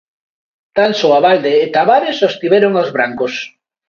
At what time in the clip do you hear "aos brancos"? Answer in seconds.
2.75-3.33